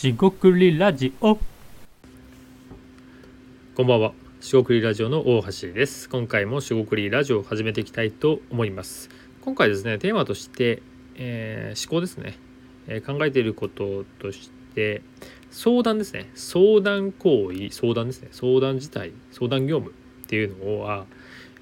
[0.00, 1.36] しごくりラジオ
[3.74, 4.12] こんばんは。
[4.40, 6.08] しごくりラジオの大橋です。
[6.08, 9.10] 今回もしごくりラジオを始めていきたいと思います。
[9.40, 10.82] 今回ですね、テーマとして、
[11.16, 12.38] えー思考ですね、
[12.86, 15.02] えー考えていることとして、
[15.50, 16.30] 相談ですね。
[16.36, 18.28] 相談行為、相談ですね。
[18.30, 21.06] 相談自体、相談業務っていうのは、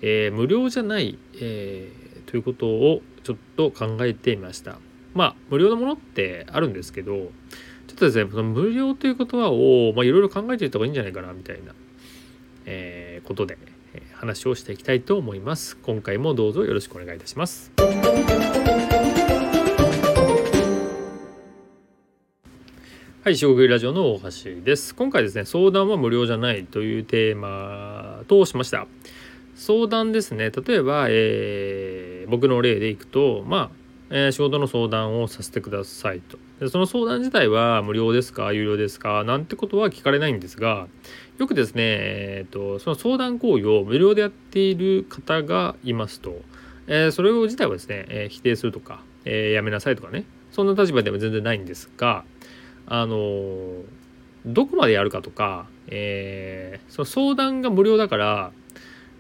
[0.02, 4.78] えー無料じゃない、えーということをちょっと考えてみました。
[5.14, 7.30] まあ、無料のものってあるんですけど、
[7.96, 11.74] とですね、その無料という言葉を、まあ、いろいろ考えていった方がいいんじゃないかな、みたいな、
[12.66, 13.58] えーことで、
[13.94, 15.76] えー話をしていきたいと思います。
[15.78, 17.72] 今回もどうぞよろしくお願いいたします。
[23.24, 24.94] はい、将棋ラジオの大橋です。
[24.94, 28.86] 今回ですね、相談は無料じゃないというテーマとしました。
[29.54, 36.38] 相談ですね、例えば、えー僕の例でいくと、まあ、えー仕事の相談をさせてくださいと。
[36.60, 38.52] でその相談自体は無料ですか？
[38.52, 39.24] 有料ですか？
[39.24, 40.86] なんてことは聞かれないんですが
[41.38, 46.40] よくですね、えー、とその相談行為を無料でやっている方がいますと、
[46.86, 50.24] えーそれを自体はですね、えー否定するとか、えーやめなさいとかね。
[50.52, 52.24] そんな立場では全然ないんですが
[52.86, 53.82] あの
[54.46, 58.52] どこまでやるかとか、えーその相談が無料だから、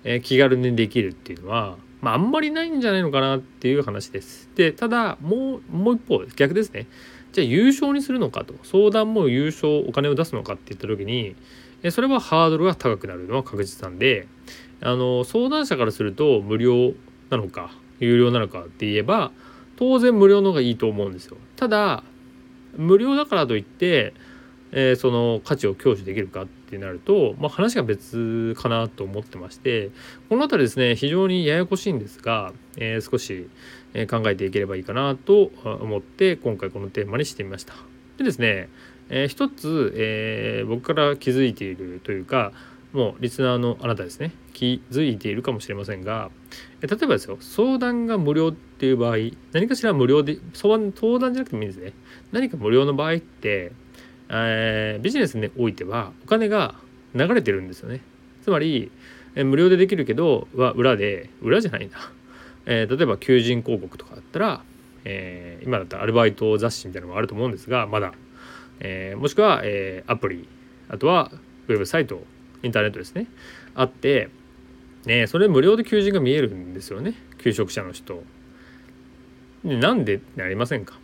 [0.04, 1.76] えー気軽にできるっていうのは、
[2.06, 4.48] まあ、あんまりないんじゃないのかなっていう話です。
[4.54, 6.86] でただもうもう一方逆ですね
[7.32, 11.34] じゃあ優勝にするのかと相談も優勝お金を出すのかって言った時に
[11.90, 14.28] それはハードルが高くなるのは確実なんで
[14.80, 16.92] あの相談者からすると無料
[17.30, 19.32] なのか有料なのかって言えば
[19.74, 21.36] 当然無料の方がいいと思うんですよ。
[21.56, 22.04] ただ
[22.76, 24.14] 無料だからといって、
[24.72, 29.90] えーその価値を享受できるかってなると、まあ、話が別かなと思ってまして
[30.28, 33.48] この辺りですね非常にややこしいんですが、えー少し
[34.10, 37.74] 考えていければいいかなと思って今回このテーマにしてみました。
[38.18, 38.68] でですね、
[39.08, 42.52] えー一つ、えー僕から気づいているというか
[42.92, 46.30] もうリスナーのあなたですね気づいているかもしれませんが
[46.80, 49.16] 例えばですよ相談が無料っていう場合
[49.52, 51.92] 何かしら無料で相談じゃなくてもいいんですね
[52.32, 53.72] 何か無料の場合って、
[54.28, 56.74] えービジネスにおいてはお金が
[57.14, 58.00] 流れてるんですよね。
[58.42, 58.90] つまり、
[59.34, 62.12] えー無料でできるけどは裏で裏じゃないな。
[62.66, 64.64] えー例えば求人広告とかだったら、
[65.04, 68.12] えー今だったらアルバイト雑誌みたいなのもあると思うんですがまだ、
[68.80, 70.48] えーもしくは、えーアプリ
[70.88, 71.30] あとは
[71.68, 72.22] ウェブサイト
[72.62, 73.26] インターネットですね。
[73.74, 74.30] あって、
[75.04, 77.14] ね、それ無料で求人が見えるんですよね。
[77.38, 78.24] 求職者の人。
[79.64, 80.98] でなんでなりませんか？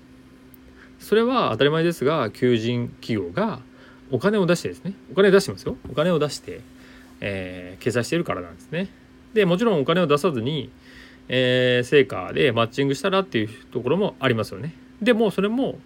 [1.03, 3.61] それは当たり前ですが求人企業が
[4.11, 6.61] お金を出してですねお金出してますよお金を出して、
[7.21, 8.89] えー掲載してるからなんですね
[9.35, 10.71] でもちろんお金を出さずに
[11.29, 14.75] えー成果でマッチングしたらっていうところもありますよね。
[15.01, 15.79] でもそれも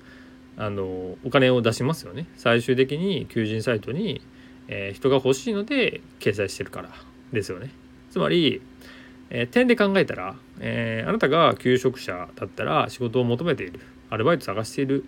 [0.57, 2.27] あのお金を出しますよね。
[2.37, 4.21] 最終的に求人サイトに、
[4.69, 6.91] えー人が欲しいので掲載してるから
[7.33, 7.71] ですよね。
[8.11, 8.61] つまり、
[9.31, 13.81] えー点で考えたら、えーあなたが求職者だったら仕事を求めている
[14.11, 15.05] アルバイト探している、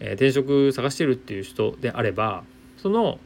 [0.00, 2.44] えー転職探しているっていう人であれば
[2.76, 3.18] その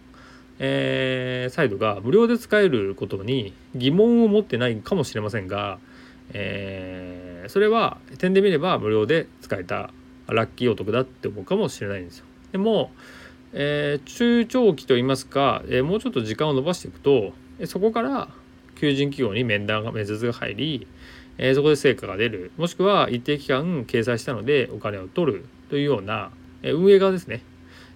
[0.58, 5.78] えーサイトが無料で使えることに疑問を持ってないかもしれませんが、
[6.32, 9.90] えーそれは点で見れば無料で使えた
[10.28, 12.26] ラッキーお得だって思うかもしれないんですよ。
[12.52, 12.92] でも、
[13.52, 18.28] えー中長期といいますか、えーもうちょっと時間を延ばしていくとえそこから
[18.76, 20.86] 求人企業に面談が面接が入り、
[21.38, 22.52] えそこで成果が出る。
[22.56, 26.30] もしくは一定期間掲載したのでお金を取るというような、
[26.62, 27.42] え運営側ですね。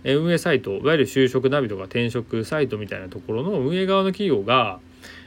[0.04, 4.78] え運営サイトいわゆる就職ナビとか転職サイトみたいなところの運営側の企業が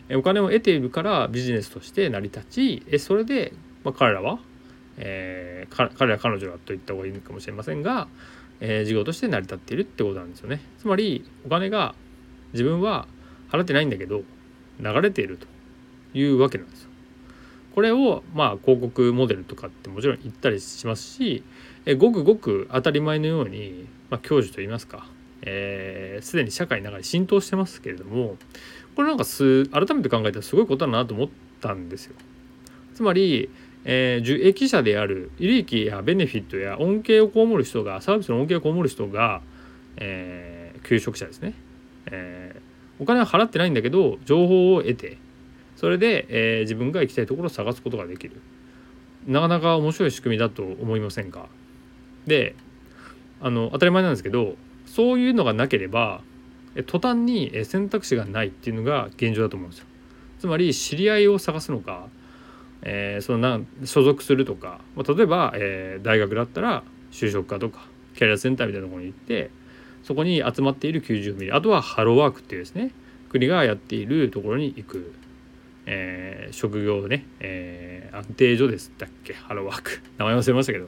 [0.08, 3.53] えお金を得ているからビジネスとして成り立ちえそれで、
[3.84, 4.40] まあ、彼らは、
[4.97, 8.08] えー彼ら彼女らと言った方がいいかもしれませんが、
[8.59, 10.62] えー事業として成り立っているってことなんですよね。
[10.80, 11.94] つまりお金が
[12.53, 13.08] 自分は
[13.52, 14.24] 払ってないんだけど
[14.80, 15.47] 流れていると
[16.18, 16.89] いうわけなんです
[17.79, 21.46] これをまあ広告モデルとかってもちろん言ったりしますし
[21.85, 25.08] えごくごく当たり前のように、まあ、教授といいますか
[25.43, 28.35] えー、に社会の中に浸透してますけれども
[28.97, 31.29] これなんかす改めて考えたらすごいことだなと思っ
[31.61, 32.16] たんですよ。
[32.96, 33.49] つまり、
[33.85, 39.40] えー受益者である利益やベネフィットや恩恵を被る人がサービスの恩恵を被る人が、
[39.96, 41.53] えー求職者ですね、
[42.08, 42.70] えー
[43.02, 45.17] お金は払ってないんだけど情報を得て
[45.79, 48.41] それで、えー自分が行きたいところを探すことができる。
[49.26, 51.47] なかなか面白い仕組みだと思いませんか？
[52.28, 52.53] で
[53.40, 54.55] あの当たり前なんですけど
[54.85, 56.22] そういうのがなければ
[56.85, 59.85] 途端に選択肢がないっていうのが現状だと思うんですよ。
[60.40, 62.08] つまり知り合いを探すのか、
[62.82, 67.79] えーそのな所属するとか、まあ、例えば、えー大学だったら就職課とか
[68.16, 69.49] キャリアセンターみたいなところに行って
[70.03, 72.91] そこに集まっている90ミリあとはハローワークっていうですね
[73.29, 75.14] 国がやっているところに行く、
[75.91, 79.34] えー、職業ね、えー、安定所ですだっけ？
[79.34, 80.02] ハローワーク。
[80.20, 80.88] 名前忘れましたけど、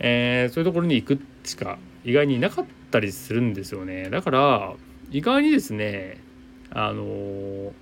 [0.00, 4.10] えー、そういうところに行くしか意外になかったりするんですよね。
[4.10, 4.74] だから
[5.12, 6.18] 意外にですね
[6.70, 7.72] あの、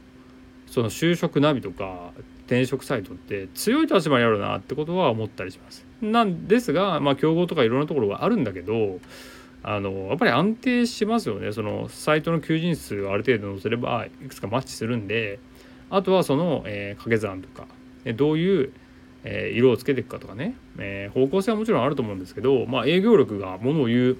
[0.66, 2.12] その就職ナビとか
[2.46, 5.86] 転職サイトって強い立場にあるなってことは思ったりします。
[6.02, 9.00] なんですがまあ競合とかいろんなところがあるんだけど
[9.62, 11.52] あのやっぱり安定しますよね。
[11.52, 15.38] そのサイトの求人数をある程度載せればいくつかマッチするんで
[15.90, 17.66] あとはその、えー、掛け算とか
[18.14, 18.72] どういう、
[19.24, 24.16] えー、色をつけていくかとかね、えー、方向性はもちろんあると思うんですけど、まあ、営業力がものを言う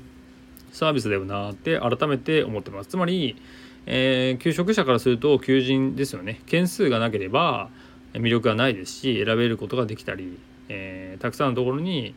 [0.73, 2.91] サービスだよなって改めて思ってます。
[2.91, 3.37] つまり、
[3.87, 7.71] えー、求職者からすると求人ですよね件数がなければ
[8.15, 10.39] 魅力がないですし選べることができたり、
[10.69, 12.15] えー、たくさんのところに、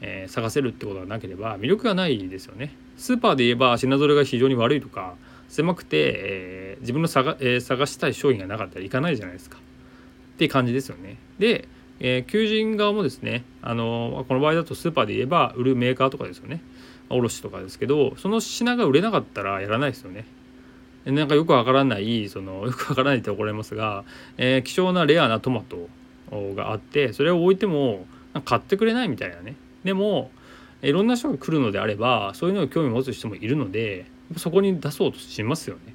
[0.00, 2.74] えー、探せるってことがなければ魅力がないですよね。
[2.96, 5.14] スーパーで言えば品揃えが非常に悪いとか
[5.48, 11.16] 狭くて、えー、自分の探,、えー、探したい商品がなかったらいかないじゃないですかっていう感じですよね。
[11.38, 11.68] で、
[12.00, 16.62] えー、求人側もですねあのこの場合だとスーパーで言えば売るメーカーとかですよね
[17.10, 20.26] 卸とかですけどその品が売れなかったらやらないですよね。
[21.06, 24.04] なんかよくわからないその よくわからないって怒られますが、
[24.36, 25.88] えー、希少なレアなトマト
[26.54, 28.06] があってそれを置いても
[28.44, 30.30] 買ってくれないみたいなねでも
[30.82, 34.06] いろんな人が来るのであればそういうのを興味持つ人もいるので
[34.36, 35.94] そこに出そうとしますよね。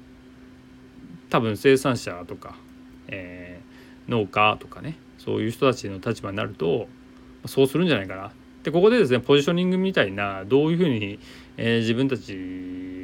[1.30, 2.56] 多分生産者とか、
[3.08, 6.88] えー、農家とかねそういう人たちの立場になると
[7.46, 8.32] そうするんじゃないかな。
[8.62, 11.18] でここでですねポジショニングみたいなどういうふうに、
[11.56, 12.32] えー、自分たち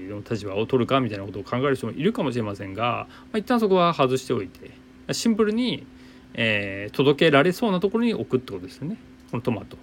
[0.08, 4.70] の立場を取るかみたいなことを考える人もいるかもしれませんが、まあ、一旦そこは外しておいて
[5.12, 5.86] シンプルに、
[6.34, 8.96] えー、届けられそうなところに置くってことですよね。
[9.30, 9.76] このトマト。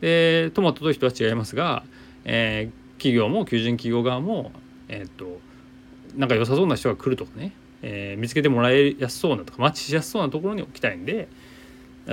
[0.00, 1.82] でトマトと人は違いますが、
[2.24, 4.52] えー、企業も求人企業側も、
[4.88, 5.40] え、っと
[6.16, 7.52] なんか良さそうな人が来るとかね、
[7.82, 11.28] えー、見つけてもらいやすそうなとかマッチしやすそうなところに置きたいんで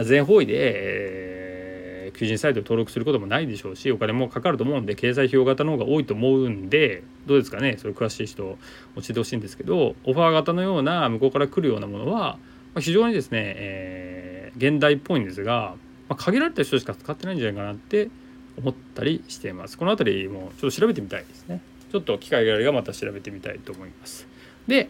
[0.04, 1.86] 全方位で、えー
[2.16, 7.77] 求人サイトに登録することもないでしょうしお金もかかると思うんで経済費用型の方が多いと思うんでどうですかね。
[7.77, 8.57] それ詳しい人教
[9.01, 12.38] えてほしいんですけどオファー型のような向こうから来るようなものは
[12.80, 15.75] 非常にですね、えー、現代っぽいんですが、
[16.10, 18.10] まあ、限られた人しか使ってないんじゃないかなって
[18.57, 19.77] 思ったりしています。
[19.77, 21.62] この辺りもちょっと調べてみたいですね。
[21.91, 24.27] ちょっと機会があればまた調べてみたいと思います
[24.67, 24.89] で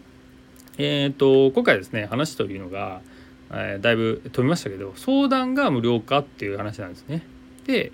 [0.78, 3.00] えーと、今回ですね話というのが
[3.50, 7.22] えー、だいぶ飛びましたけど相談が無料化っていう話なんですね。
[7.66, 7.92] で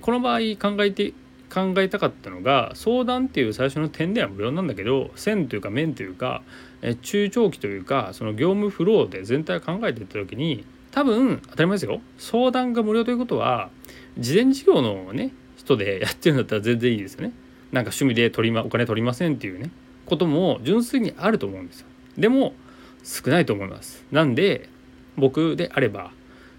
[0.00, 1.12] この場合考えて
[1.52, 6.42] 考えたかったのが相談っていう最初の点では無料なんだけど線というか面というか、
[6.80, 13.70] え中長期というかその業務フローで全体を考えていった時に多分当たり前ですよ相談が無料ということは
[14.16, 17.32] 事前事業のね人でやってるんだったら全然いいですよね。
[17.72, 19.70] なんか趣味で取り、ま、お金取りませんっていうね
[20.06, 21.86] ことも純粋にあると思うんですよ。
[22.18, 22.54] でも
[23.04, 24.04] 少ないと思います。
[24.10, 24.68] なんで
[25.16, 26.12] 僕であれば、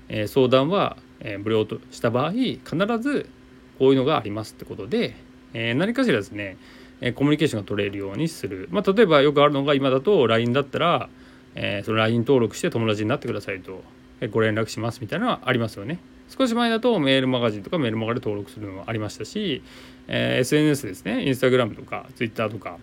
[0.10, 2.66] えー、相談は、えー、無料とした場合必
[3.02, 3.30] ず
[3.78, 5.16] こういうのがありますってことで、
[5.54, 6.58] えー、何かしらですね、
[7.02, 11.10] えコミュニケーションが取れるようにする、まあ、例えばよくあるのが今だと LINE だったら、
[11.56, 13.84] えその LINE 登録して友達になってくださいと、
[14.28, 16.00] ご連絡しますみたいなのはありますよね。
[16.30, 19.64] 少し前だとメールマガジンとかメールマガで登録するのもありましたし、
[20.08, 22.78] え SNS ですねインスタグラムとか Twitter とか、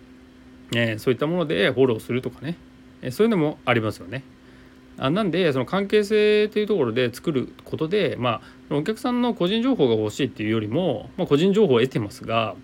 [0.75, 2.57] えそういったものでフォローするとかね、
[3.01, 4.23] えそういうのもありますよね。
[4.99, 12.55] あなんでその関係性というところで作ることで、まあ、お客さんの個人情報が欲しいっていうよりも、まあ、個人情報を得てますが、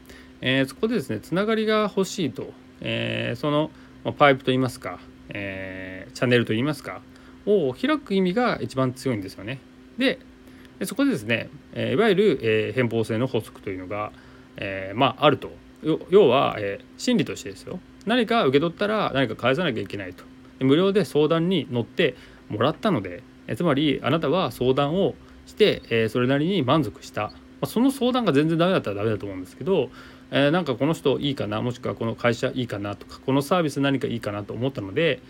[0.42, 2.52] えー、そこでですねつながりが欲しいと、
[2.82, 3.72] えー、その、
[4.04, 7.02] まあ、パイプといいますか、えー、チャンネルといいますか
[7.46, 9.60] を開く意味が一番強いんですよね。
[9.98, 10.20] で
[10.84, 14.12] そこでですね、えいわゆる、え偏方性の法則というのが、
[14.58, 15.52] えまああると。
[16.10, 17.80] 要は、え心理としてですよ。
[18.06, 20.24] 何か受け取ったら何か返さなきゃいけないと。
[20.60, 22.16] 無料で相談に乗って
[22.50, 23.24] もらったので
[23.56, 29.90] つまりあなたは相談をして、えそれなりに満足した、まその相談が全然ダメだったらダメだと思うんですけど、
[30.32, 35.22] えなんかこの人いいかなもしくはこの会社いいかなとかこのサービス何かいいかなと思ったので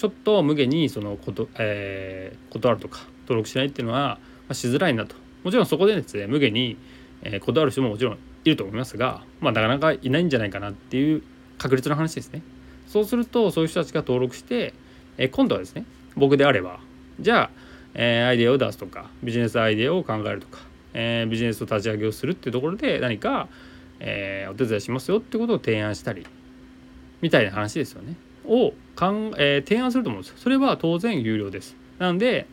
[0.00, 5.14] ちょっと無下にそのこと、えー、断るとか登録しないっていうのは、ましづらいなと
[5.44, 6.78] もちろんそこでですね無下に、
[7.22, 11.22] え断る人ももちろんいると思いますが、まあ、なかなかいないんじゃないかなっていう
[11.58, 12.40] 確率の話ですね。
[12.86, 14.72] そうするとそういう人たちが登録して、
[15.18, 15.84] え今度はですね
[16.16, 16.80] 僕であれば
[17.20, 17.50] じゃあ、
[17.92, 20.60] えー、アイデアを出すとかビジネスアイデアを考えるとか、
[20.94, 23.48] え、ビジネスを立ち上げをするっていうところで何か、
[23.98, 26.26] え、お手伝いしますよってことを提案したり
[27.20, 28.16] みたいな話ですよね
[28.50, 31.76] をかん、えー、提案すると思うんですそれは当然有料です。
[31.98, 32.46] なので、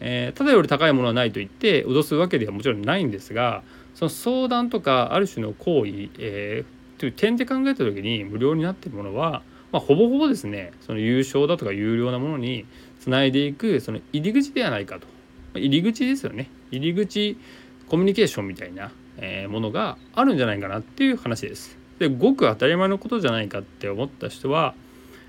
[0.00, 3.62] えー、ただより高いものはないと言って脅すわけではもちろんないんですが
[3.94, 12.66] その相談とかある種の行為、えー、という点で考えた時に無料になってるものは、まあ、ほぼほぼですねその優勝だとか有料なものに
[13.00, 15.06] つないでいくその入り口ではないかと。
[15.58, 16.50] 入り口ですよね。
[16.70, 17.38] 入り口
[17.88, 21.78] コミュニケーションみたいな、えものがあるんじゃないかなっていう話です。
[21.98, 24.74] でごく当たり前のことじゃないかって思った人は、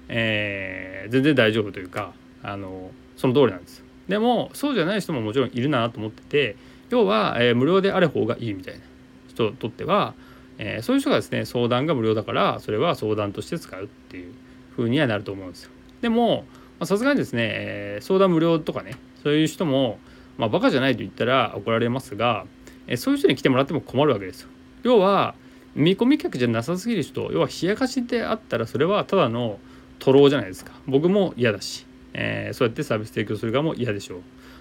[0.10, 3.84] えー、全然大丈夫というかあのその通りなんです。
[4.08, 6.56] でもそうじゃない人ももちろんいるなと思ってて
[6.90, 8.80] 要は、えー、無料である方がいいみたいな
[9.28, 10.14] 人にとっては、
[10.58, 14.34] えー、そういう人がですね相談が無料だからそれは相談として使うっていう
[14.76, 15.72] 風にはなると思うんですよ。
[16.02, 16.46] でも
[16.84, 20.00] さすがにですね、えー、相談無料とかねそういう人も
[20.38, 22.46] まあバカじゃないと言ったら怒られますが、
[22.86, 24.50] えー、そういう人に来てもらっても困るわけですよ。
[24.84, 25.36] 要は
[25.76, 29.60] 見込み客じゃなさすぎる人要は冷やかしであったらそれはただの
[30.00, 30.74] 徒労じゃないですか。
[30.88, 34.20] 僕も嫌だし、えー、そうやってサービス提供する側も嫌でしょう。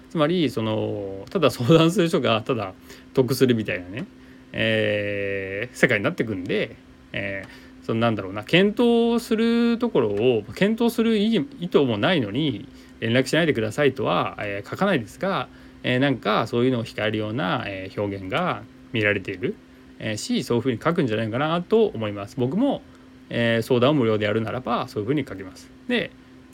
[0.09, 2.73] つまりそのただ相談する人がただ
[3.13, 4.05] 得するみたいなね、
[4.53, 6.75] えー、世界になってくんで、
[7.11, 8.43] えー、そのなんだろうな。
[8.43, 12.67] 検討するところを検討する意図もないのに
[12.99, 15.49] 連絡しないでくださいとは、えー、書かないですが、
[15.83, 18.63] えー、なんかそういうのを控えるような、えー、表現が
[18.93, 19.55] 見られている、
[19.99, 22.35] えー、しそういうふうに書くんじゃないかなと思います。
[22.37, 22.81] 僕も、
[23.29, 25.69] えー、相談を無料でやるならばそういうふうに書きます。
[25.87, 26.11] で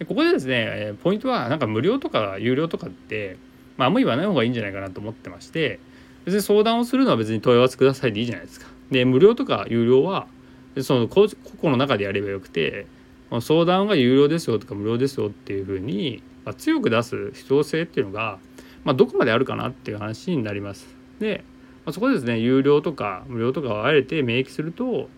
[0.08, 3.38] ここでですねえポイントはなんか無料とか有料とかって、
[3.78, 5.80] まあ、あんまり言わない方がいいんじゃないかなと思ってまして
[6.26, 8.68] 別に相談をするのは別に問い合わせくださいでいいじゃないですか。
[8.92, 10.28] で無料とか有料は
[10.82, 12.88] その個々の中でやればよくて
[13.42, 18.40] 相談が有料ですよとか無料ですよっていうふうに、まあ、強く出す必要性っていうのが、
[18.84, 20.88] まあ、どこまであるかなっていう話になります。
[21.20, 21.44] で、
[21.86, 25.10] まあ、そこでですね有料とか無料とかをあえて明記すると、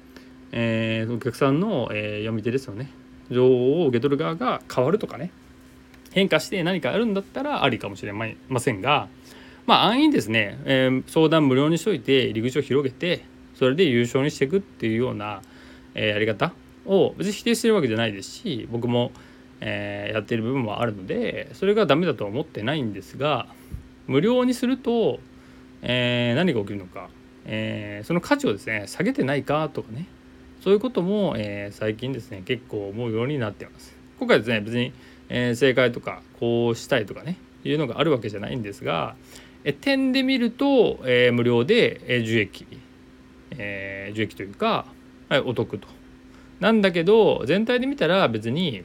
[0.55, 2.89] えー、お客さんの、えー、読み手ですよね。
[3.29, 5.31] 情報を受け取る側が変わるとかね。
[6.15, 9.09] 変化して何かあるんだったらありかもしれませんが
[9.65, 15.41] まあ安易にですね、えー、相談無料にしといて入り口を広げてそれで優勝にしていくっていうような、
[15.93, 16.53] えー、やり方
[16.85, 19.11] を別に否定してるわけじゃないですし僕も、
[19.59, 23.47] えー、やってる部分もあるのでそれがダメだとは思ってないんですが
[24.07, 25.19] 無料にすると、
[25.81, 27.09] えー、何が起きるのか、
[27.43, 30.07] えー、その価値をですね下げてないかとかね。
[30.65, 33.95] そういうことも、えー、最近ですね結構思うようになってます。
[34.17, 34.93] 今回ですね別に、
[35.29, 39.15] えー、正解とかこうしたいとかねいうのがあるわけじゃないんですが、
[39.63, 42.65] え点で見ると、えー、無料で、え受益、
[43.51, 44.87] え受益というか、
[45.29, 45.87] はい、お得と。
[46.59, 48.83] なんだけど全体で見たら別に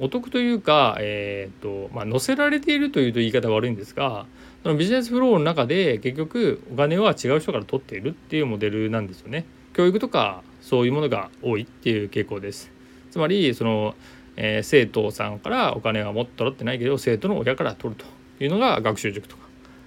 [0.00, 4.26] お得というか、えーとまあ、載せられているというと言い方悪いんですが
[4.64, 9.44] そのビジネスフローの中で結局お金は違う人から取っているっていうモデルなんですよね。
[9.78, 12.68] 教育とかそういうものが多いっていう傾向です。
[13.12, 13.94] つまりその、
[14.34, 18.04] えー、生徒さんからお金はもっと取ってないけど生徒の親から取ると
[18.42, 19.46] いうのが学習塾とか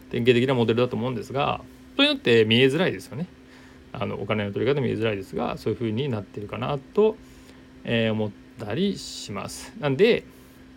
[0.09, 1.59] 典型的なモデルだと思うんですが
[1.97, 3.27] そういうのって見えづらいですよね。
[3.91, 7.17] あのお金の取り方見えづらいですがそういうふうになってるかなと、
[7.83, 9.73] えー、思ったりします。
[9.77, 10.23] なんで、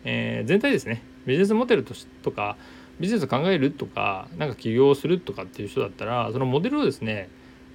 [0.03, 2.57] えー、全体ですねビジネスモデルとしとか
[2.99, 7.29] ビジネスを考えるとか何か起業するとかっていう人だったらそのモデルをですね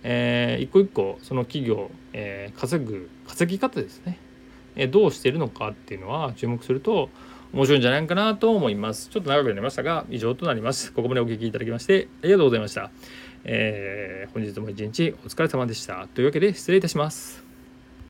[0.03, 4.17] えー、一個一個その企業、えー、稼ぐ稼ぎ方ですね、
[4.75, 7.09] えー、どうしてるのかっていうのは注目すると
[7.53, 9.09] 面白いんじゃないかなと思います。
[9.09, 10.93] ちょっと長くなりましたが以上となります。
[10.93, 12.91] ここまでお聞きいただきましてありがとうございました、
[13.43, 16.07] えー、本日も一日お疲れ様でした。
[16.13, 17.48] というわけで失礼いたします。